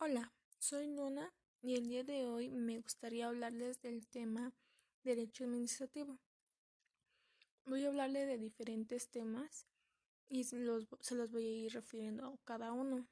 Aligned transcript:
Hola, 0.00 0.32
soy 0.60 0.86
Nona 0.86 1.34
y 1.60 1.74
el 1.74 1.88
día 1.88 2.04
de 2.04 2.24
hoy 2.24 2.50
me 2.50 2.78
gustaría 2.78 3.26
hablarles 3.26 3.82
del 3.82 4.06
tema 4.06 4.52
derecho 5.02 5.42
administrativo. 5.42 6.20
Voy 7.66 7.84
a 7.84 7.88
hablarle 7.88 8.24
de 8.24 8.38
diferentes 8.38 9.08
temas 9.08 9.66
y 10.28 10.44
se 10.44 10.60
los, 10.60 10.86
voy 11.32 11.46
a 11.46 11.64
ir 11.64 11.72
refiriendo 11.72 12.28
a 12.28 12.38
cada 12.44 12.70
uno 12.70 13.08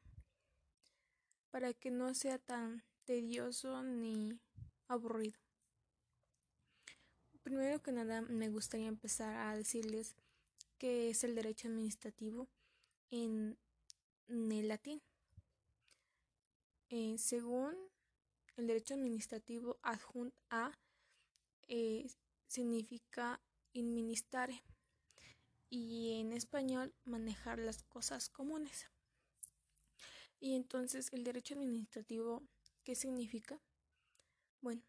para 1.51 1.75
que 1.75 1.91
no 1.91 2.15
sea 2.15 2.39
tan 2.39 2.85
tedioso 3.05 3.83
ni 3.83 4.39
aburrido. 4.87 5.41
Primero 7.43 7.83
que 7.83 7.91
nada 7.91 8.23
me 8.23 8.49
gustaría 8.49 8.87
empezar 8.87 9.35
a 9.35 9.57
decirles 9.57 10.15
qué 10.79 11.11
es 11.11 11.25
el 11.25 11.35
derecho 11.35 11.67
administrativo 11.67 12.49
en 13.11 13.59
el 14.29 14.69
latín. 14.69 15.03
Eh, 16.89 17.17
según 17.19 17.75
el 18.57 18.69
derecho 18.69 18.95
administrativo 18.95 19.79
adjunto 19.83 20.37
a 20.51 20.73
eh, 21.67 22.07
significa 22.47 23.41
administrar 23.75 24.51
y 25.69 26.21
en 26.21 26.33
español 26.33 26.95
manejar 27.05 27.59
las 27.59 27.83
cosas 27.83 28.29
comunes. 28.29 28.87
Y 30.39 30.55
entonces 30.55 31.13
el 31.13 31.25
derecho 31.25 31.55
administrativo, 31.55 32.43
¿qué 32.85 32.95
significa? 32.95 33.61
Bueno, 34.61 34.83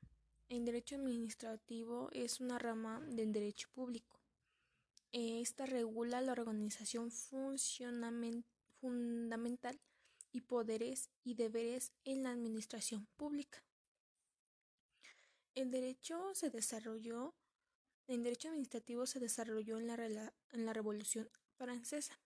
el 0.49 0.65
derecho 0.65 0.95
administrativo 0.95 2.09
es 2.11 2.39
una 2.39 2.59
rama 2.59 3.01
del 3.07 3.33
derecho 3.33 3.69
público. 3.73 4.19
Esta 5.11 5.65
regula 5.65 6.21
la 6.21 6.33
organización 6.33 7.11
fundamental 8.79 9.79
y 10.31 10.41
poderes 10.41 11.09
y 11.23 11.35
deberes 11.35 11.91
en 12.03 12.23
la 12.23 12.31
administración 12.31 13.07
pública. 13.17 13.63
El 15.55 15.71
derecho 15.71 16.33
se 16.35 16.49
desarrolló, 16.49 17.33
el 18.07 18.23
derecho 18.23 18.49
administrativo 18.49 19.05
se 19.05 19.19
desarrolló 19.19 19.77
en 19.77 19.87
la, 19.87 20.33
en 20.51 20.65
la 20.65 20.73
Revolución 20.73 21.29
Francesa. 21.55 22.19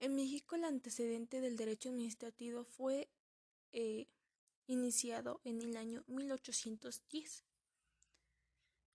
En 0.00 0.14
México 0.14 0.56
el 0.56 0.64
antecedente 0.64 1.40
del 1.40 1.56
derecho 1.56 1.90
administrativo 1.90 2.64
fue 2.64 3.10
eh, 3.72 4.08
iniciado 4.66 5.40
en 5.44 5.60
el 5.60 5.76
año 5.76 6.04
1810. 6.06 7.44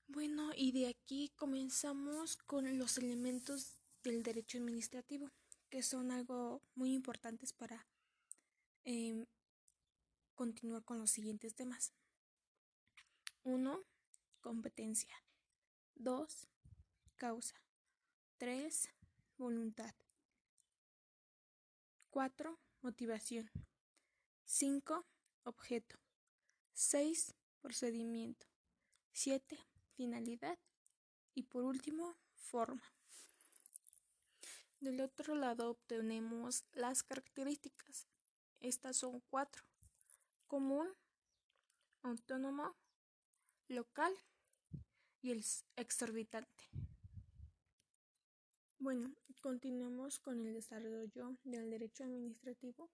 Bueno, 0.07 0.51
y 0.55 0.71
de 0.71 0.87
aquí 0.87 1.31
comenzamos 1.35 2.37
con 2.37 2.77
los 2.77 2.97
elementos 2.97 3.77
del 4.03 4.23
derecho 4.23 4.57
administrativo 4.57 5.31
que 5.73 5.81
son 5.81 6.11
algo 6.11 6.61
muy 6.75 6.93
importantes 6.93 7.51
para 7.51 7.87
em, 8.83 9.25
continuar 10.35 10.83
con 10.83 10.99
los 10.99 11.09
siguientes 11.09 11.55
temas. 11.55 11.93
1. 13.41 13.83
Competencia. 14.39 15.15
2. 15.95 16.47
Causa. 17.15 17.55
3. 18.37 18.87
Voluntad. 19.39 19.95
4. 22.11 22.59
Motivación. 22.83 23.49
5. 24.45 25.07
Objeto. 25.41 25.97
6. 26.73 27.33
Procedimiento. 27.61 28.45
7. 29.11 29.57
Finalidad. 29.95 30.59
Y 31.33 31.41
por 31.41 31.63
último, 31.63 32.15
forma. 32.35 32.93
Del 34.83 34.99
otro 34.99 35.33
lado 35.35 35.69
obtenemos 35.69 36.65
las 36.73 37.03
características. 37.03 38.09
Estas 38.59 38.97
son 38.97 39.21
cuatro. 39.29 39.63
Común, 40.45 40.89
autónomo, 42.01 42.75
local 43.69 44.13
y 45.21 45.31
el 45.31 45.45
exorbitante. 45.77 46.65
Bueno, 48.77 49.15
continuamos 49.39 50.19
con 50.19 50.45
el 50.45 50.53
desarrollo 50.53 51.37
del 51.45 51.69
derecho 51.69 52.03
administrativo, 52.03 52.91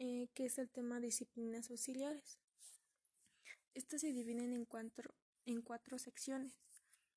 eh, 0.00 0.26
que 0.34 0.46
es 0.46 0.58
el 0.58 0.68
tema 0.68 0.98
disciplinas 0.98 1.70
auxiliares. 1.70 2.40
Estas 3.72 4.00
se 4.00 4.12
dividen 4.12 4.52
en 4.52 4.64
cuatro, 4.64 5.14
en 5.44 5.62
cuatro 5.62 5.96
secciones 6.00 6.54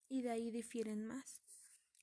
y 0.08 0.22
de 0.22 0.30
ahí 0.30 0.52
difieren 0.52 1.08
más, 1.08 1.42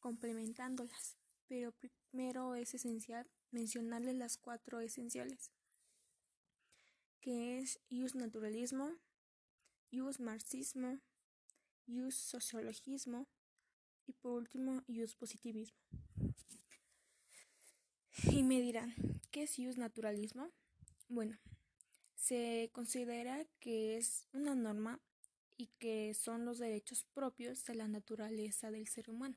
complementándolas 0.00 1.17
pero 1.48 1.72
primero 1.72 2.54
es 2.54 2.74
esencial 2.74 3.26
mencionarles 3.50 4.14
las 4.14 4.36
cuatro 4.36 4.80
esenciales, 4.80 5.50
que 7.20 7.58
es 7.58 7.80
ius 7.88 8.14
naturalismo, 8.14 8.92
ius 9.90 10.20
marxismo, 10.20 11.00
ius 11.86 12.14
sociologismo 12.14 13.26
y 14.06 14.12
por 14.12 14.32
último 14.32 14.82
ius 14.86 15.16
positivismo. 15.16 15.78
Y 18.24 18.42
me 18.42 18.60
dirán, 18.60 18.94
¿qué 19.30 19.44
es 19.44 19.58
ius 19.58 19.78
naturalismo? 19.78 20.50
Bueno, 21.08 21.38
se 22.14 22.70
considera 22.72 23.46
que 23.60 23.96
es 23.96 24.28
una 24.32 24.54
norma 24.54 25.00
y 25.56 25.68
que 25.78 26.12
son 26.14 26.44
los 26.44 26.58
derechos 26.58 27.04
propios 27.14 27.64
de 27.64 27.74
la 27.74 27.88
naturaleza 27.88 28.70
del 28.70 28.86
ser 28.86 29.08
humano. 29.08 29.36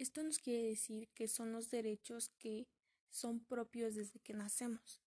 Esto 0.00 0.22
nos 0.22 0.38
quiere 0.38 0.66
decir 0.66 1.10
que 1.10 1.28
son 1.28 1.52
los 1.52 1.68
derechos 1.68 2.30
que 2.38 2.66
son 3.10 3.38
propios 3.38 3.94
desde 3.94 4.18
que 4.18 4.32
nacemos. 4.32 5.02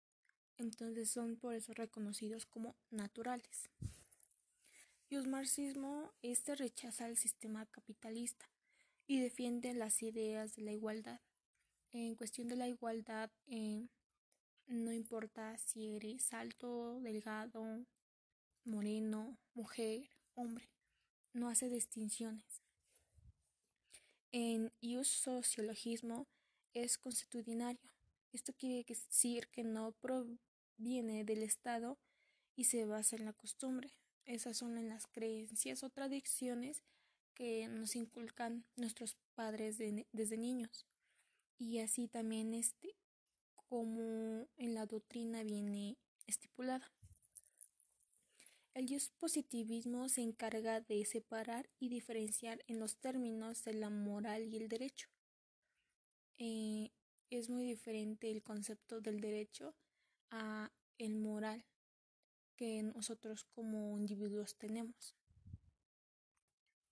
Entonces 0.55 1.09
son 1.09 1.35
por 1.35 1.55
eso 1.55 1.73
reconocidos 1.73 2.45
como 2.45 2.75
naturales. 2.91 3.71
Y 5.09 5.15
el 5.15 5.27
marxismo 5.27 6.13
este 6.21 6.53
rechaza 6.53 7.07
el 7.07 7.17
sistema 7.17 7.65
capitalista 7.65 8.47
y 9.07 9.19
defiende 9.19 9.73
las 9.73 10.03
ideas 10.03 10.53
de 10.53 10.61
la 10.61 10.73
igualdad. 10.73 11.21
En 11.91 12.13
cuestión 12.13 12.47
de 12.47 12.55
la 12.55 12.67
igualdad, 12.67 13.31
eh, 13.47 13.87
no 14.67 14.93
importa 14.93 15.57
si 15.57 15.95
eres 15.95 16.31
alto, 16.33 16.99
delgado, 16.99 17.83
moreno, 18.63 19.39
mujer, 19.55 20.07
hombre, 20.35 20.69
no 21.33 21.49
hace 21.49 21.67
distinciones. 21.67 22.62
En 24.35 24.73
ius 24.81 25.09
sociologismo 25.09 26.27
es 26.73 26.97
constitucionario. 26.97 27.91
Esto 28.31 28.51
quiere 28.51 28.83
decir 28.83 29.47
que 29.49 29.63
no 29.63 29.91
proviene 29.91 31.23
del 31.23 31.43
Estado 31.43 31.99
y 32.55 32.63
se 32.63 32.85
basa 32.85 33.15
en 33.15 33.25
la 33.25 33.33
costumbre. 33.33 33.93
Esas 34.25 34.57
son 34.57 34.79
en 34.79 34.89
las 34.89 35.05
creencias 35.05 35.83
o 35.83 35.91
tradiciones 35.91 36.81
que 37.35 37.67
nos 37.67 37.95
inculcan 37.95 38.65
nuestros 38.75 39.17
padres 39.35 39.77
desde 39.77 40.37
niños. 40.37 40.87
Y 41.59 41.77
así 41.77 42.07
también 42.07 42.55
este, 42.55 42.95
como 43.69 44.47
en 44.57 44.73
la 44.73 44.87
doctrina 44.87 45.43
viene 45.43 45.99
estipulada. 46.25 46.91
El 48.73 48.89
positivismo 49.19 50.09
se 50.09 50.21
encarga 50.21 50.81
de 50.81 51.05
separar 51.05 51.69
y 51.79 51.89
diferenciar 51.89 52.63
en 52.67 52.79
los 52.79 52.97
términos 52.97 53.63
de 53.63 53.75
la 53.75 53.91
moral 53.91 54.51
y 54.51 54.57
el 54.57 54.67
derecho. 54.67 55.09
Eh, 56.39 56.91
es 57.29 57.49
muy 57.49 57.65
diferente 57.65 58.31
el 58.31 58.41
concepto 58.41 58.99
del 58.99 59.21
derecho 59.21 59.75
a 60.31 60.71
el 60.97 61.15
moral 61.15 61.63
que 62.55 62.81
nosotros 62.81 63.43
como 63.43 63.95
individuos 63.99 64.57
tenemos. 64.57 65.15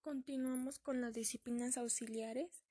Continuamos 0.01 0.77
con 0.77 1.01
las 1.01 1.13
disciplinas 1.13 1.77
auxiliares, 1.77 2.63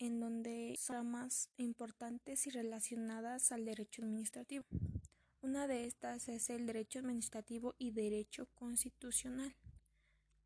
en 0.00 0.18
donde 0.18 0.74
son 0.78 1.12
más 1.12 1.48
importantes 1.56 2.48
y 2.48 2.50
relacionadas 2.50 3.52
al 3.52 3.64
derecho 3.64 4.02
administrativo. 4.02 4.64
Una 5.44 5.66
de 5.66 5.84
estas 5.84 6.26
es 6.30 6.48
el 6.48 6.64
derecho 6.64 7.00
administrativo 7.00 7.74
y 7.78 7.90
derecho 7.90 8.48
constitucional. 8.54 9.54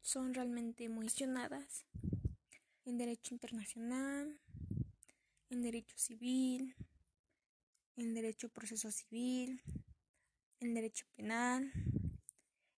Son 0.03 0.35
realmente 0.35 0.89
muy 0.89 1.05
mencionadas. 1.05 1.87
El 2.85 2.99
derecho 2.99 3.33
internacional, 3.33 4.41
el 5.51 5.63
derecho 5.63 5.97
civil, 5.97 6.75
el 7.95 8.13
derecho 8.13 8.49
proceso 8.49 8.91
civil, 8.91 9.63
el 10.59 10.75
derecho 10.75 11.07
penal, 11.15 11.73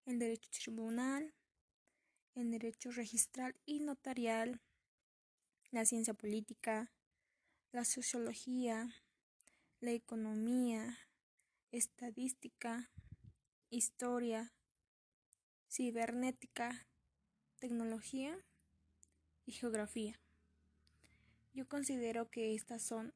el 0.05 0.19
derecho 0.19 0.51
tribunal, 0.51 1.33
el 2.35 2.51
derecho 2.51 2.91
registral 2.91 3.55
y 3.65 3.79
notarial, 3.79 4.61
la 5.71 5.85
ciencia 5.85 6.13
política, 6.13 6.91
la 7.71 7.83
sociología, 7.83 8.93
la 9.79 9.89
economía, 9.89 10.99
estadística, 11.71 12.91
historia, 13.69 14.53
cibernética, 15.69 16.87
tecnología 17.59 18.37
y 19.45 19.53
geografía. 19.53 20.19
Yo 21.53 21.67
considero 21.67 22.29
que 22.29 22.55
estas 22.55 22.81
son 22.83 23.13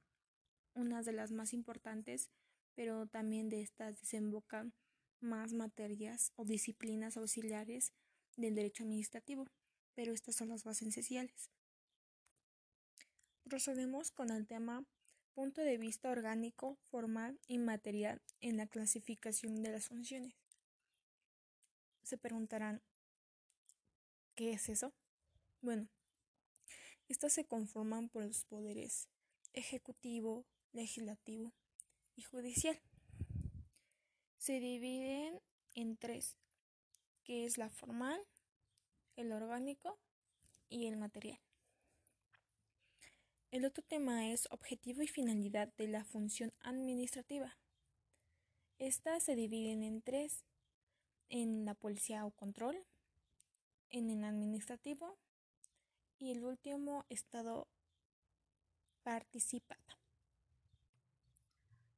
unas 0.74 1.06
de 1.06 1.14
las 1.14 1.32
más 1.32 1.54
importantes 1.54 2.30
pero 2.76 3.08
también 3.08 3.50
de 3.50 3.62
estas 3.62 4.00
desembocan 4.00 4.74
más 5.22 5.54
materias 5.54 6.34
o 6.36 6.44
disciplinas 6.44 7.18
auxiliares 7.18 7.94
del 8.36 8.54
derecho 8.54 8.84
administrativo, 8.84 9.48
pero 9.96 10.14
estas 10.14 10.36
son 10.36 10.50
las 10.50 10.66
bases 10.66 10.90
esenciales. 10.90 11.50
Procedemos 13.44 14.12
con 14.12 14.30
el 14.30 14.46
tema 14.46 14.86
punto 15.36 15.62
de 15.62 15.78
vista 15.78 16.10
orgánico, 16.10 16.78
formal 16.90 17.38
y 17.46 17.58
material 17.58 18.22
en 18.40 18.56
la 18.56 18.68
clasificación 18.68 19.62
de 19.62 19.70
las 19.70 19.90
funciones. 19.90 20.34
Se 22.04 22.18
preguntarán, 22.18 22.82
¿qué 24.36 24.54
es 24.54 24.70
eso? 24.70 24.94
Bueno, 25.60 25.90
estas 27.10 27.34
se 27.34 27.46
conforman 27.46 28.08
por 28.08 28.24
los 28.24 28.46
poderes 28.46 29.10
ejecutivo, 29.52 30.46
legislativo 30.72 31.54
y 32.16 32.22
judicial. 32.24 32.80
Se 34.38 34.62
dividen 34.62 35.42
en 35.74 35.98
tres, 35.98 36.38
que 37.26 37.46
es 37.46 37.58
la 37.58 37.70
formal, 37.70 38.22
el 39.18 39.34
orgánico 39.34 40.00
y 40.70 40.86
el 40.86 40.96
material. 40.96 41.45
El 43.56 43.64
otro 43.64 43.82
tema 43.86 44.34
es 44.34 44.50
objetivo 44.52 45.02
y 45.02 45.08
finalidad 45.08 45.74
de 45.78 45.88
la 45.88 46.04
función 46.04 46.52
administrativa. 46.60 47.58
Estas 48.80 49.24
se 49.24 49.38
dividen 49.38 49.82
en 49.82 50.02
tres, 50.02 50.44
en 51.30 51.64
la 51.64 51.74
policía 51.74 52.26
o 52.26 52.32
control, 52.32 52.86
en 53.92 54.10
el 54.10 54.26
administrativo 54.26 55.18
y 56.20 56.32
el 56.32 56.44
último 56.44 57.06
estado 57.08 57.70
participado. 59.04 60.00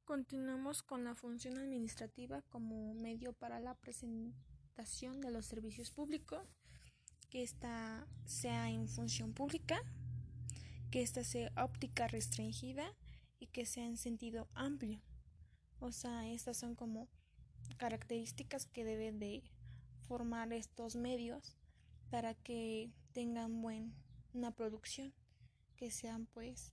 Continuamos 0.04 0.84
con 0.84 1.02
la 1.02 1.16
función 1.16 1.58
administrativa 1.58 2.42
como 2.42 2.94
medio 2.94 3.32
para 3.32 3.58
la 3.58 3.74
presentación 3.74 5.20
de 5.20 5.32
los 5.32 5.46
servicios 5.46 5.90
públicos, 5.90 6.46
que 7.30 7.42
ésta 7.42 8.06
sea 8.26 8.70
en 8.70 8.86
función 8.86 9.32
pública, 9.34 9.82
que 10.90 11.02
ésta 11.02 11.24
sea 11.24 11.52
óptica 11.56 12.08
restringida 12.08 12.94
y 13.38 13.46
que 13.46 13.66
sea 13.66 13.84
en 13.84 13.96
sentido 13.96 14.48
amplio. 14.54 15.00
O 15.80 15.92
sea, 15.92 16.28
estas 16.28 16.56
son 16.56 16.74
como 16.74 17.08
características 17.76 18.66
que 18.66 18.84
deben 18.84 19.18
de 19.18 19.42
formar 20.06 20.52
estos 20.52 20.96
medios 20.96 21.56
para 22.10 22.34
que 22.34 22.90
tengan 23.12 23.60
buena 23.60 24.50
producción, 24.56 25.12
que 25.76 25.90
sean 25.90 26.26
pues 26.26 26.72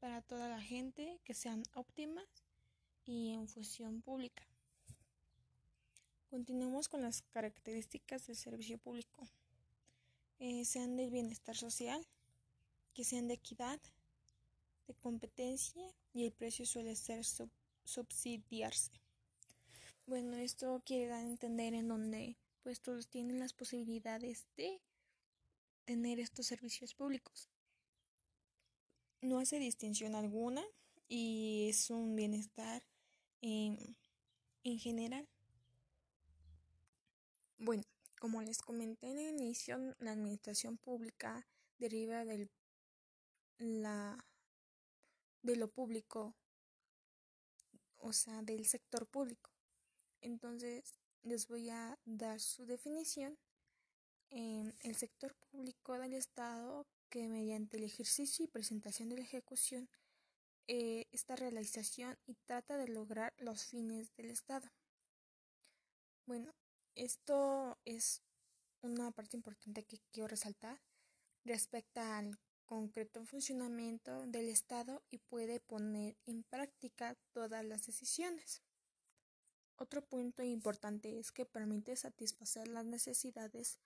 para 0.00 0.22
toda 0.22 0.48
la 0.48 0.60
gente, 0.60 1.20
que 1.24 1.34
sean 1.34 1.62
óptimas 1.74 2.28
y 3.04 3.32
en 3.32 3.48
función 3.48 4.00
pública. 4.02 4.46
Continuamos 6.30 6.88
con 6.88 7.02
las 7.02 7.22
características 7.22 8.26
del 8.26 8.36
servicio 8.36 8.78
público. 8.78 9.28
Eh, 10.38 10.64
sean 10.64 10.96
del 10.96 11.10
bienestar 11.10 11.56
social, 11.56 12.04
que 12.94 13.04
sean 13.04 13.28
de 13.28 13.34
equidad, 13.34 13.80
de 14.86 14.94
competencia 14.94 15.82
y 16.12 16.24
el 16.24 16.32
precio 16.32 16.64
suele 16.64 16.94
ser 16.96 17.24
subsidiarse. 17.84 18.92
Bueno, 20.06 20.36
esto 20.36 20.82
quiere 20.84 21.08
dar 21.08 21.24
a 21.24 21.28
entender 21.28 21.74
en 21.74 21.88
donde 21.88 22.36
pues 22.62 22.80
todos 22.80 23.08
tienen 23.08 23.38
las 23.38 23.52
posibilidades 23.52 24.46
de 24.56 24.80
tener 25.84 26.20
estos 26.20 26.46
servicios 26.46 26.94
públicos. 26.94 27.50
No 29.20 29.38
hace 29.38 29.58
distinción 29.58 30.14
alguna 30.14 30.62
y 31.08 31.66
es 31.68 31.90
un 31.90 32.16
bienestar 32.16 32.82
en, 33.40 33.96
en 34.62 34.78
general. 34.78 35.28
Bueno, 37.58 37.82
como 38.18 38.42
les 38.42 38.58
comenté 38.58 39.10
en 39.10 39.18
el 39.18 39.34
inicio, 39.34 39.78
la 39.98 40.12
administración 40.12 40.76
pública 40.76 41.46
deriva 41.78 42.24
del, 42.24 42.50
la, 43.58 44.18
de 45.42 45.56
lo 45.56 45.68
público, 45.68 46.34
o 47.98 48.12
sea, 48.12 48.42
del 48.42 48.66
sector 48.66 49.06
público. 49.06 49.50
Entonces, 50.20 50.94
les 51.22 51.48
voy 51.48 51.70
a 51.70 51.98
dar 52.04 52.40
su 52.40 52.66
definición. 52.66 53.38
en 54.30 54.74
el 54.80 54.96
sector 54.96 55.34
público 55.34 55.96
del 55.98 56.14
Estado 56.14 56.86
que 57.08 57.28
mediante 57.28 57.76
el 57.76 57.84
ejercicio 57.84 58.44
y 58.44 58.48
presentación 58.48 59.08
de 59.08 59.16
la 59.16 59.22
ejecución 59.22 59.88
eh, 60.66 61.06
esta 61.12 61.36
realización 61.36 62.18
y 62.26 62.34
trata 62.46 62.78
de 62.78 62.88
lograr 62.88 63.34
los 63.36 63.66
fines 63.66 64.14
del 64.16 64.30
Estado. 64.30 64.66
Bueno, 66.26 66.54
esto 66.94 67.78
es 67.84 68.22
una 68.80 69.10
parte 69.10 69.36
importante 69.36 69.84
que 69.84 70.00
quiero 70.10 70.28
resaltar 70.28 70.80
respecto 71.44 72.00
al 72.00 72.38
concreto 72.64 73.24
funcionamiento 73.24 74.26
del 74.26 74.48
Estado 74.48 75.02
y 75.10 75.18
puede 75.18 75.60
poner 75.60 76.16
en 76.26 76.42
práctica 76.44 77.16
todas 77.32 77.64
las 77.64 77.86
decisiones. 77.86 78.62
Otro 79.76 80.02
punto 80.02 80.42
importante 80.42 81.18
es 81.18 81.32
que 81.32 81.46
permite 81.46 81.96
satisfacer 81.96 82.68
las 82.68 82.84
necesidades 82.84 83.80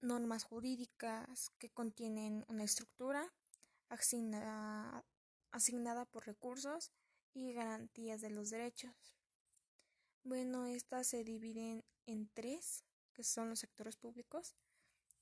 normas 0.00 0.44
jurídicas 0.44 1.50
que 1.58 1.70
contienen 1.70 2.44
una 2.48 2.64
estructura 2.64 3.32
asignada, 3.88 5.04
asignada 5.50 6.04
por 6.04 6.26
recursos 6.26 6.92
y 7.34 7.52
garantías 7.52 8.20
de 8.20 8.30
los 8.30 8.50
derechos. 8.50 9.16
Bueno, 10.22 10.66
estas 10.66 11.08
se 11.08 11.24
dividen 11.24 11.84
en 12.06 12.28
tres, 12.32 12.84
que 13.12 13.24
son 13.24 13.48
los 13.48 13.60
sectores 13.60 13.96
públicos, 13.96 14.54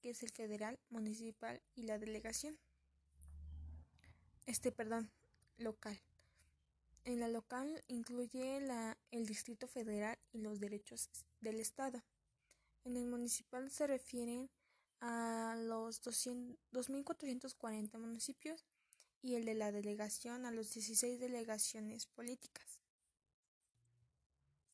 que 0.05 0.11
es 0.11 0.23
el 0.23 0.31
federal, 0.33 0.79
municipal 0.91 1.63
y 1.75 1.85
la 1.85 1.99
delegación. 1.99 2.59
Este, 4.45 4.71
perdón, 4.71 5.11
local. 5.57 5.99
En 7.05 7.21
la 7.21 7.29
local 7.29 7.83
incluye 7.89 8.59
el 9.13 9.25
Distrito 9.27 9.67
Federal 9.67 10.19
y 10.31 10.43
los 10.43 10.61
derechos 10.61 11.09
del 11.41 11.59
Estado. 11.59 12.05
En 12.85 12.99
el 12.99 13.07
municipal 13.07 13.71
se 13.71 13.87
refieren 13.87 14.51
a 15.01 15.57
los 15.57 16.03
2.440 16.03 17.99
municipios 17.99 18.67
y 19.23 19.37
el 19.37 19.47
de 19.47 19.55
la 19.55 19.73
delegación 19.73 20.45
a 20.45 20.51
los 20.51 20.75
16 20.75 21.19
delegaciones 21.19 22.05
políticas. 22.05 22.79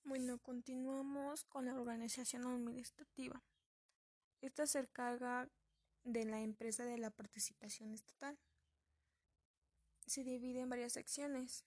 Bueno, 0.03 0.39
continuamos 0.39 1.45
con 1.45 1.67
la 1.67 1.81
organización 1.81 2.49
administrativa. 2.49 3.41
Esta 4.41 4.67
se 4.67 4.79
encarga 4.81 5.49
de 6.05 6.25
la 6.25 6.41
empresa 6.41 6.85
de 6.85 6.99
la 6.99 7.11
participación 7.11 7.93
estatal. 7.93 8.39
Se 10.07 10.25
divide 10.25 10.61
en 10.61 10.69
varias 10.69 10.95
secciones. 10.95 11.65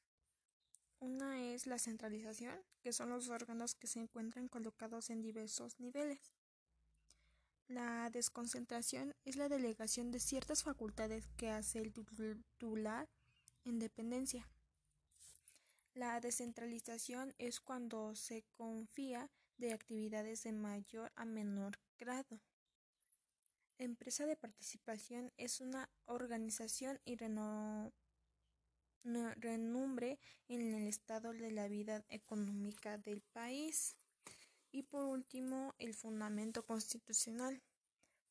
Una 1.00 1.42
es 1.42 1.68
la 1.68 1.78
centralización, 1.78 2.58
que 2.82 2.94
son 2.94 3.10
los 3.10 3.30
órganos 3.30 3.76
que 3.76 3.88
se 3.88 4.00
encuentran 4.00 4.48
colocados 4.48 5.10
en 5.10 5.22
diversos 5.22 5.80
niveles. 5.80 6.32
La 7.68 8.10
desconcentración 8.10 9.16
es 9.24 9.36
la 9.36 9.50
delegación 9.50 10.12
de 10.12 10.20
ciertas 10.20 10.64
facultades 10.64 11.28
que 11.38 11.50
hace 11.50 11.80
el 11.80 11.94
titular 11.94 13.10
en 13.64 13.80
dependencia. 13.80 14.48
La 15.94 16.20
descentralización 16.20 17.36
es 17.38 17.60
cuando 17.60 18.16
se 18.16 18.44
confía 18.58 19.30
de 19.58 19.74
actividades 19.74 20.44
de 20.44 20.52
mayor 20.52 21.12
a 21.16 21.26
menor 21.26 21.80
grado. 21.98 22.42
Empresa 23.80 24.26
de 24.26 24.36
participación 24.36 25.32
es 25.38 25.60
una 25.60 25.90
organización 26.06 27.00
y 27.06 27.16
renombre 29.04 30.20
en 30.48 30.74
el 30.74 30.88
estado 30.88 31.34
de 31.34 31.52
la 31.52 31.68
vida 31.68 32.06
económica 32.10 32.98
del 32.98 33.22
país. 33.22 33.98
Y 34.72 34.84
por 34.84 35.06
último, 35.06 35.76
el 35.80 35.94
fundamento 35.94 36.66
constitucional. 36.66 37.62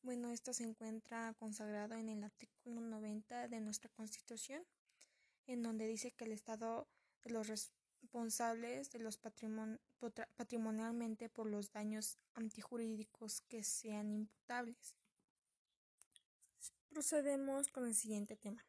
Bueno, 0.01 0.31
esto 0.31 0.53
se 0.53 0.63
encuentra 0.63 1.35
consagrado 1.39 1.95
en 1.95 2.09
el 2.09 2.23
artículo 2.23 2.81
90 2.81 3.47
de 3.47 3.61
nuestra 3.61 3.89
Constitución, 3.89 4.65
en 5.45 5.61
donde 5.61 5.87
dice 5.87 6.11
que 6.11 6.25
el 6.25 6.31
Estado 6.31 6.87
de 7.21 7.31
los 7.31 7.47
responsables 7.47 8.91
de 8.91 8.99
los 8.99 9.17
patrimonialmente 9.17 11.29
por 11.29 11.47
los 11.47 11.71
daños 11.71 12.17
antijurídicos 12.33 13.41
que 13.41 13.63
sean 13.63 14.11
imputables. 14.11 14.95
Procedemos 16.93 17.69
con 17.69 17.87
el 17.87 17.95
siguiente 17.95 18.35
tema. 18.35 18.63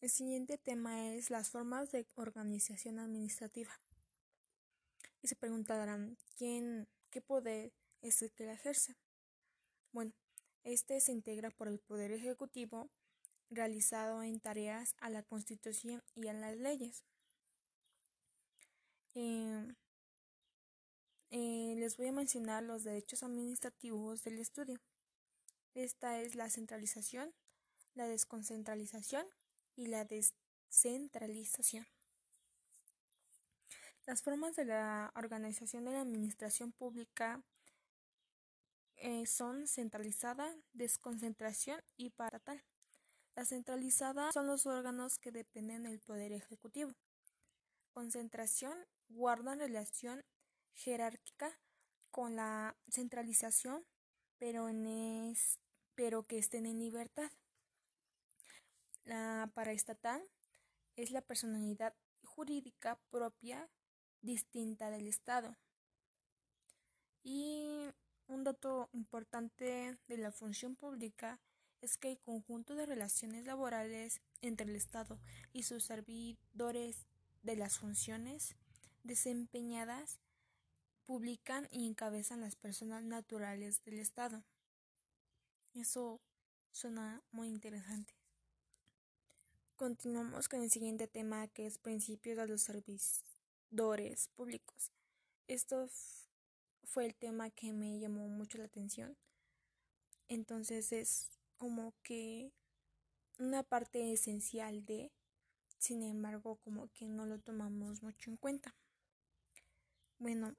El 0.00 0.10
siguiente 0.10 0.58
tema 0.58 1.12
es 1.12 1.28
las 1.28 1.50
formas 1.50 1.90
de 1.90 2.06
organización 2.14 3.00
administrativa. 3.00 3.72
Y 5.22 5.26
se 5.26 5.34
preguntarán, 5.34 6.16
¿quién, 6.38 6.86
qué 7.10 7.20
poder 7.20 7.72
es 8.00 8.22
el 8.22 8.30
que 8.30 8.44
la 8.44 8.52
ejerce? 8.52 8.94
Bueno, 9.90 10.12
este 10.62 11.00
se 11.00 11.10
integra 11.10 11.50
por 11.50 11.66
el 11.66 11.80
Poder 11.80 12.12
Ejecutivo 12.12 12.90
realizado 13.50 14.22
en 14.22 14.38
tareas 14.38 14.94
a 15.00 15.10
la 15.10 15.24
Constitución 15.24 16.00
y 16.14 16.28
a 16.28 16.34
las 16.34 16.56
leyes. 16.56 17.02
Eh, 19.16 19.66
eh, 21.30 21.74
les 21.76 21.96
voy 21.96 22.06
a 22.06 22.12
mencionar 22.12 22.62
los 22.62 22.84
derechos 22.84 23.24
administrativos 23.24 24.22
del 24.22 24.38
estudio. 24.38 24.80
Esta 25.74 26.20
es 26.20 26.34
la 26.34 26.50
centralización, 26.50 27.32
la 27.94 28.06
desconcentralización 28.06 29.26
y 29.74 29.86
la 29.86 30.04
descentralización. 30.04 31.86
Las 34.06 34.22
formas 34.22 34.56
de 34.56 34.64
la 34.64 35.12
organización 35.14 35.84
de 35.84 35.92
la 35.92 36.00
administración 36.00 36.72
pública 36.72 37.42
eh, 38.96 39.26
son 39.26 39.66
centralizada, 39.66 40.54
desconcentración 40.72 41.80
y 41.96 42.10
paratal. 42.10 42.62
La 43.34 43.44
centralizada 43.44 44.30
son 44.32 44.46
los 44.46 44.66
órganos 44.66 45.18
que 45.18 45.32
dependen 45.32 45.84
del 45.84 46.00
Poder 46.00 46.32
Ejecutivo. 46.32 46.92
Concentración 47.92 48.76
guardan 49.08 49.58
relación 49.58 50.22
jerárquica 50.74 51.58
con 52.10 52.36
la 52.36 52.76
centralización, 52.90 53.84
pero, 54.42 54.68
en 54.68 55.36
pero 55.94 56.26
que 56.26 56.36
estén 56.36 56.66
en 56.66 56.80
libertad. 56.80 57.30
La 59.04 59.48
paraestatal 59.54 60.20
es 60.96 61.12
la 61.12 61.20
personalidad 61.20 61.94
jurídica 62.24 62.98
propia 63.10 63.70
distinta 64.20 64.90
del 64.90 65.06
Estado. 65.06 65.56
Y 67.22 67.86
un 68.26 68.42
dato 68.42 68.90
importante 68.92 69.96
de 70.08 70.16
la 70.16 70.32
función 70.32 70.74
pública 70.74 71.38
es 71.80 71.96
que 71.96 72.10
el 72.10 72.18
conjunto 72.18 72.74
de 72.74 72.86
relaciones 72.86 73.46
laborales 73.46 74.22
entre 74.40 74.68
el 74.68 74.74
Estado 74.74 75.20
y 75.52 75.62
sus 75.62 75.84
servidores 75.84 77.06
de 77.44 77.54
las 77.54 77.78
funciones 77.78 78.56
desempeñadas 79.04 80.18
publican 81.06 81.68
y 81.70 81.86
encabezan 81.86 82.40
las 82.40 82.56
personas 82.56 83.04
naturales 83.04 83.82
del 83.84 83.98
Estado. 83.98 84.44
Eso 85.74 86.20
suena 86.70 87.22
muy 87.30 87.48
interesante. 87.48 88.14
Continuamos 89.76 90.48
con 90.48 90.62
el 90.62 90.70
siguiente 90.70 91.08
tema 91.08 91.48
que 91.48 91.66
es 91.66 91.78
principios 91.78 92.36
de 92.36 92.46
los 92.46 92.62
servidores 92.62 94.28
públicos. 94.36 94.92
Esto 95.48 95.88
fue 96.84 97.06
el 97.06 97.14
tema 97.14 97.50
que 97.50 97.72
me 97.72 97.98
llamó 97.98 98.28
mucho 98.28 98.58
la 98.58 98.64
atención. 98.64 99.16
Entonces 100.28 100.92
es 100.92 101.30
como 101.56 101.94
que 102.02 102.52
una 103.38 103.62
parte 103.62 104.12
esencial 104.12 104.84
de, 104.84 105.10
sin 105.78 106.02
embargo, 106.02 106.56
como 106.56 106.88
que 106.88 107.08
no 107.08 107.26
lo 107.26 107.38
tomamos 107.38 108.02
mucho 108.02 108.30
en 108.30 108.36
cuenta. 108.36 108.74
Bueno, 110.18 110.54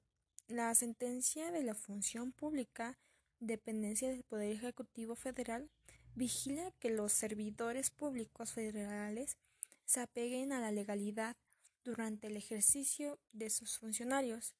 la 0.48 0.74
sentencia 0.74 1.50
de 1.50 1.62
la 1.62 1.74
función 1.74 2.32
pública, 2.32 2.98
dependencia 3.40 4.08
del 4.08 4.24
Poder 4.24 4.52
Ejecutivo 4.52 5.14
Federal, 5.14 5.70
vigila 6.14 6.70
que 6.78 6.90
los 6.90 7.12
servidores 7.12 7.90
públicos 7.90 8.52
federales 8.52 9.36
se 9.84 10.00
apeguen 10.00 10.52
a 10.52 10.60
la 10.60 10.70
legalidad 10.70 11.36
durante 11.84 12.28
el 12.28 12.36
ejercicio 12.36 13.18
de 13.32 13.50
sus 13.50 13.78
funcionarios. 13.78 14.54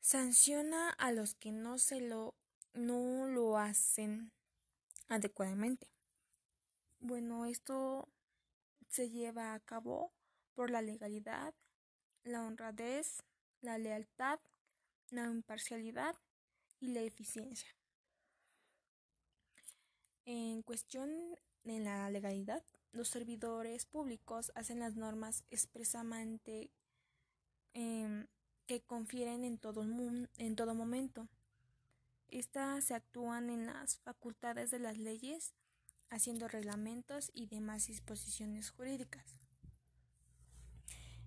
Sanciona 0.00 0.90
a 0.90 1.12
los 1.12 1.34
que 1.34 1.52
no 1.52 1.78
se 1.78 2.00
lo 2.00 2.34
no 2.72 3.26
lo 3.26 3.58
hacen 3.58 4.30
adecuadamente. 5.08 5.88
Bueno, 7.00 7.46
esto 7.46 8.08
se 8.88 9.10
lleva 9.10 9.54
a 9.54 9.60
cabo 9.60 10.12
por 10.54 10.70
la 10.70 10.82
legalidad, 10.82 11.54
la 12.22 12.44
honradez, 12.44 13.22
la 13.60 13.78
lealtad, 13.78 14.38
la 15.12 15.26
imparcialidad 15.26 16.16
y 16.80 16.88
la 16.88 17.00
eficiencia. 17.00 17.68
En 20.24 20.62
cuestión 20.62 21.10
de 21.64 21.80
la 21.80 22.08
legalidad, 22.10 22.62
los 22.92 23.08
servidores 23.08 23.86
públicos 23.86 24.52
hacen 24.54 24.78
las 24.78 24.96
normas 24.96 25.44
expresamente 25.50 26.70
em, 27.74 28.26
que 28.66 28.80
confieren 28.80 29.44
en 29.44 29.58
todo, 29.58 29.82
en 29.82 30.56
todo 30.56 30.74
momento. 30.74 31.28
Estas 32.28 32.84
se 32.84 32.94
actúan 32.94 33.50
en 33.50 33.66
las 33.66 33.98
facultades 33.98 34.70
de 34.70 34.78
las 34.78 34.98
leyes, 34.98 35.54
haciendo 36.10 36.48
reglamentos 36.48 37.30
y 37.34 37.46
demás 37.46 37.86
disposiciones 37.86 38.70
jurídicas. 38.70 39.39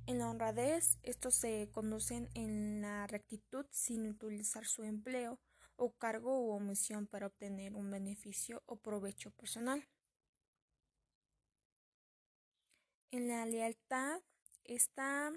En 0.05 0.19
la 0.19 0.29
honradez, 0.29 0.97
estos 1.01 1.33
se 1.33 1.69
conducen 1.71 2.29
en 2.33 2.81
la 2.81 3.07
rectitud 3.07 3.65
sin 3.71 4.05
utilizar 4.05 4.65
su 4.65 4.83
empleo 4.83 5.39
o 5.77 5.93
cargo 5.93 6.39
u 6.39 6.51
omisión 6.51 7.07
para 7.07 7.27
obtener 7.27 7.73
un 7.73 7.89
beneficio 7.89 8.63
o 8.65 8.75
provecho 8.75 9.31
personal. 9.31 9.87
En 13.11 13.29
la 13.29 13.45
lealtad, 13.45 14.21
esta, 14.65 15.31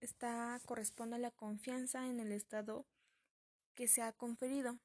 esta 0.00 0.58
corresponde 0.64 1.16
a 1.16 1.18
la 1.18 1.30
confianza 1.30 2.06
en 2.06 2.20
el 2.20 2.32
Estado 2.32 2.86
que 3.74 3.86
se 3.86 4.00
ha 4.00 4.12
conferido. 4.12 4.78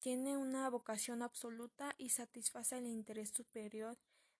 Tiene 0.00 0.36
una 0.36 0.68
vocación 0.68 1.22
absoluta 1.22 1.94
y 1.96 2.10
satisface 2.10 2.76
el 2.76 2.88
interés 2.88 3.30
superior 3.30 3.96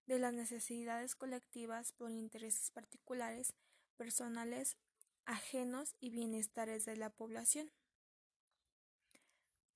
de 0.07 0.19
las 0.19 0.35
necesidades 0.35 1.15
colectivas 1.15 1.93
por 1.93 2.11
intereses 2.11 2.71
particulares, 2.71 3.55
personales, 3.97 4.77
ajenos 5.25 5.97
y 6.01 6.11
bienestares 6.11 6.85
de 6.85 6.97
la 6.97 7.11
población. 7.11 7.71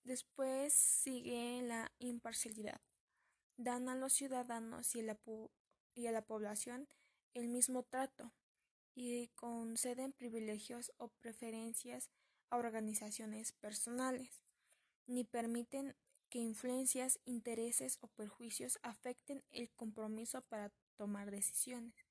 Después 0.04 0.72
sigue 0.72 1.62
la 1.62 1.92
imparcialidad. 1.98 2.80
Dan 3.56 3.88
a 3.88 3.94
los 3.94 4.12
ciudadanos 4.12 4.94
y 4.94 5.00
a 5.00 5.02
la, 5.02 5.18
y 5.94 6.06
a 6.06 6.12
la 6.12 6.22
población 6.22 6.88
el 7.34 7.48
mismo 7.48 7.82
trato 7.82 8.32
y 8.94 9.28
conceden 9.36 10.12
privilegios 10.12 10.92
o 10.96 11.08
preferencias 11.08 12.10
a 12.50 12.56
organizaciones 12.56 13.52
personales, 13.52 14.42
ni 15.06 15.24
permiten 15.24 15.94
que 16.30 16.38
influencias, 16.38 17.20
intereses 17.24 17.98
o 18.00 18.08
perjuicios 18.08 18.78
afecten 18.82 19.44
el 19.50 19.70
compromiso 19.70 20.42
para 20.42 20.72
tomar 20.96 21.30
decisiones. 21.30 22.07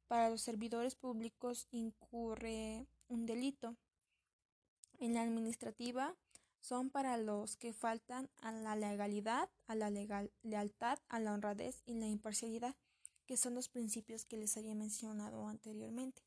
para 0.06 0.30
los 0.30 0.42
servidores 0.42 0.94
públicos 0.94 1.68
incurre 1.70 2.86
un 3.08 3.26
delito. 3.26 3.76
En 4.98 5.14
la 5.14 5.22
administrativa 5.22 6.16
son 6.60 6.90
para 6.90 7.16
los 7.16 7.56
que 7.56 7.72
faltan 7.72 8.28
a 8.38 8.52
la 8.52 8.76
legalidad, 8.76 9.48
a 9.66 9.74
la 9.74 9.90
legal, 9.90 10.32
lealtad, 10.42 10.98
a 11.08 11.20
la 11.20 11.32
honradez 11.32 11.82
y 11.86 11.94
la 11.94 12.08
imparcialidad, 12.08 12.74
que 13.26 13.36
son 13.36 13.54
los 13.54 13.68
principios 13.68 14.24
que 14.24 14.36
les 14.36 14.56
había 14.56 14.74
mencionado 14.74 15.46
anteriormente. 15.46 16.22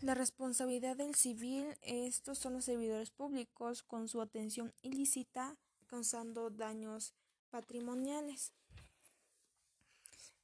La 0.00 0.14
responsabilidad 0.14 0.96
del 0.96 1.16
civil, 1.16 1.76
estos 1.82 2.38
son 2.38 2.52
los 2.52 2.66
servidores 2.66 3.10
públicos 3.10 3.82
con 3.82 4.06
su 4.08 4.20
atención 4.20 4.72
ilícita 4.82 5.56
causando 5.88 6.50
daños 6.50 7.14
patrimoniales. 7.50 8.52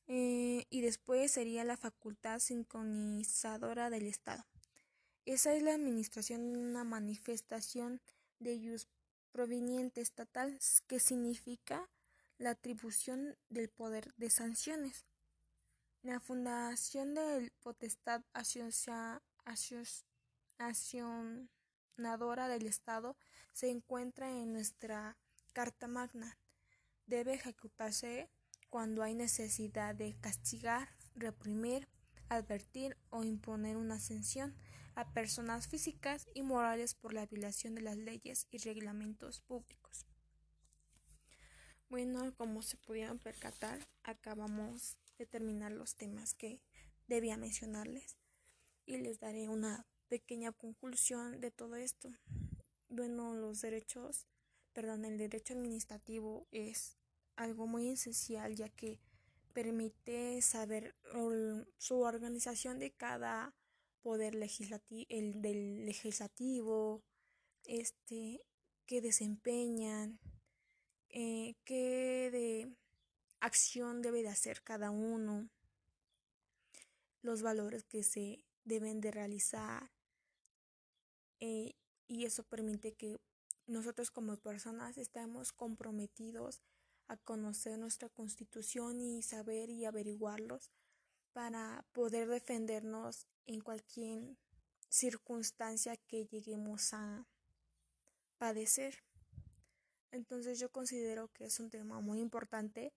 Eh, 0.07 0.67
y 0.69 0.83
después 0.83 1.31
sería 1.31 1.65
la 1.65 1.77
facultad 1.77 2.39
sincronizadora 2.39 3.89
del 3.89 4.07
Estado. 4.07 4.45
Esa 5.25 5.55
es 5.55 5.63
la 5.63 5.75
administración 5.75 6.53
de 6.53 6.59
una 6.59 6.85
manifestación 6.85 8.03
de 8.39 8.59
jus 8.59 8.89
proveniente 9.33 10.03
estatal 10.03 10.59
que 10.87 11.01
significa 11.01 11.89
la 12.39 12.51
atribución 12.51 13.37
del 13.49 13.71
poder 13.71 14.13
de 14.17 14.29
sanciones. 14.29 15.07
La 16.03 16.21
fundación 16.21 17.15
del 17.15 17.51
potestad 17.63 18.23
accionadora 18.35 19.23
del 22.49 22.67
Estado 22.67 23.17
se 23.53 23.71
encuentra 23.71 24.31
en 24.31 24.53
nuestra 24.53 25.17
Carta 25.55 25.89
Magna. 25.89 26.37
Debe 27.07 27.35
ejecutarse 27.35 28.31
cuando 28.71 29.03
hay 29.03 29.15
necesidad 29.15 29.95
de 29.95 30.17
castigar, 30.21 30.89
reprimir, 31.15 31.89
advertir 32.29 32.97
o 33.11 33.25
imponer 33.25 33.77
una 33.77 34.01
sanción 34.01 34.57
a 34.95 35.13
personas 35.13 35.69
físicas 35.69 36.27
y 36.35 36.43
morales 36.43 36.95
por 36.95 37.13
la 37.13 37.27
violación 37.27 37.75
de 37.75 37.83
las 37.83 37.97
leyes 37.97 38.47
y 38.51 38.59
reglamentos 38.59 39.41
públicos. 39.41 40.07
Bueno, 41.89 42.35
como 42.37 42.63
se 42.63 42.77
pudieron 42.77 43.19
percatar, 43.19 43.87
acabamos 44.03 44.97
de 45.19 45.27
terminar 45.27 45.73
los 45.73 45.97
temas 45.97 46.35
que 46.35 46.61
debía 47.07 47.37
mencionarles 47.37 48.17
y 48.87 48.97
les 48.97 49.21
daré 49.21 49.49
una 49.49 49.87
pequeña 50.09 50.53
conclusión 50.53 51.41
de 51.41 51.51
todo 51.51 51.77
esto. 51.77 52.11
Bueno, 52.89 53.35
los 53.35 53.61
derechos, 53.61 54.27
perdón, 54.75 55.05
el 55.05 55.17
derecho 55.17 55.55
administrativo 55.55 56.47
es 56.51 56.99
algo 57.37 57.67
muy 57.67 57.89
esencial 57.89 58.55
ya 58.55 58.69
que 58.69 59.01
permite 59.53 60.43
saber 60.43 60.97
su 61.79 62.01
organización 62.01 62.79
de 62.79 62.91
cada 62.91 63.55
poder 64.03 64.35
legislativo, 64.35 65.07
el 65.09 65.41
del 65.41 65.87
legislativo, 65.87 67.03
este, 67.65 68.43
que 68.85 69.01
desempeñan, 69.01 70.19
eh, 71.09 71.55
qué 71.65 72.31
de 72.33 72.77
acción 73.41 74.03
debe 74.03 74.23
de 74.23 74.29
hacer 74.29 74.63
cada 74.63 74.91
uno, 74.91 75.49
los 77.23 77.43
valores 77.43 77.85
que 77.85 78.03
se 78.03 78.45
deben 78.65 79.01
de 79.01 79.13
realizar, 79.13 79.91
eh, 81.41 81.75
y 82.07 82.25
eso 82.25 82.43
permite 82.43 82.93
que 82.93 83.19
nosotros 83.67 84.11
como 84.11 84.37
personas 84.37 84.99
estemos 84.99 85.53
comprometidos 85.53 86.63
a 87.07 87.17
conocer 87.17 87.79
nuestra 87.79 88.09
constitución 88.09 89.01
y 89.01 89.23
saber 89.23 89.71
y 89.71 89.85
averiguarlos 89.85 90.71
para 91.33 91.85
poder 91.93 92.29
defendernos 92.29 93.27
en 93.47 93.61
cualquier 93.61 94.37
circunstancia 94.89 95.97
que 95.97 96.27
lleguemos 96.27 96.95
a 96.95 97.27
padecer. 98.39 99.03
Entonces 100.13 100.59
yo 100.59 100.71
considero 100.71 101.29
que 101.33 101.47
es 101.47 101.59
un 101.59 101.71
tema 101.71 102.01
muy 102.01 102.21
importante 102.21 102.93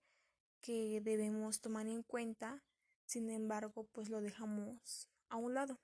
que 0.61 1.01
debemos 1.01 1.61
tomar 1.61 1.87
en 1.87 2.03
cuenta, 2.03 2.63
sin 3.05 3.29
embargo 3.29 3.87
pues 3.91 4.09
lo 4.09 4.21
dejamos 4.21 5.09
a 5.29 5.37
un 5.37 5.53
lado. 5.53 5.79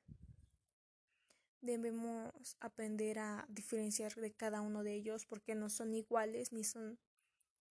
Debemos 1.64 2.58
aprender 2.60 3.20
a 3.20 3.46
diferenciar 3.48 4.14
de 4.16 4.34
cada 4.34 4.60
uno 4.60 4.84
de 4.84 4.96
ellos 4.96 5.26
porque 5.26 5.56
no 5.56 5.70
son 5.70 5.94
iguales 5.94 6.52
ni 6.52 6.66
son 6.66 7.00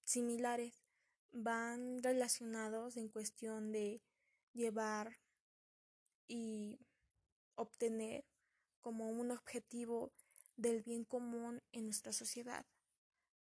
similares. 0.05 0.85
Van 1.33 2.01
relacionados 2.01 2.95
en 2.95 3.09
cuestión 3.09 3.73
de 3.73 4.01
llevar 4.53 5.19
y 6.29 6.79
obtener 7.55 8.23
como 8.79 9.09
un 9.09 9.29
objetivo 9.29 10.13
del 10.55 10.81
bien 10.83 11.03
común 11.03 11.61
en 11.73 11.83
nuestra 11.83 12.13
sociedad 12.13 12.65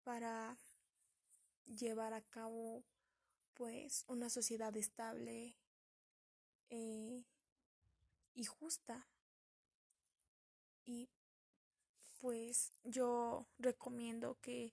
para 0.04 0.60
llevar 1.64 2.12
a 2.12 2.22
cabo 2.22 2.84
pues 3.54 4.04
una 4.06 4.30
sociedad 4.30 4.76
estable 4.76 5.56
eh, 6.70 7.24
y 8.32 8.44
justa 8.44 9.08
y 10.86 11.10
pues 12.20 12.72
yo 12.84 13.46
recomiendo 13.58 14.38
que 14.40 14.72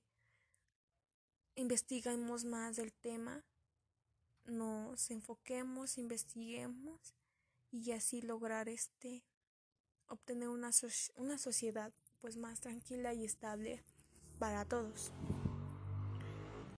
investiguemos 1.55 2.45
más 2.45 2.77
del 2.77 2.93
tema 2.93 3.43
nos 4.45 5.09
enfoquemos, 5.11 5.97
investiguemos 5.97 7.15
y 7.71 7.91
así 7.91 8.21
lograr 8.21 8.69
este 8.69 9.23
obtener 10.07 10.49
una, 10.49 10.71
una 11.15 11.37
sociedad 11.37 11.93
pues 12.19 12.37
más 12.37 12.59
tranquila 12.59 13.13
y 13.13 13.25
estable 13.25 13.83
para 14.39 14.65
todos. 14.65 15.11